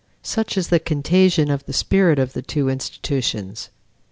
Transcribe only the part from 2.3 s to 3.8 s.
the two institutions.